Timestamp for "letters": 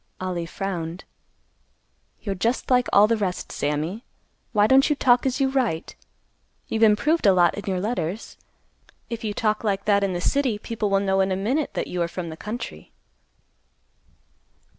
7.79-8.35